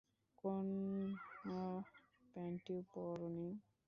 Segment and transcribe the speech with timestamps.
[0.43, 0.67] কোন
[2.35, 3.47] প্যান্টি পর নি!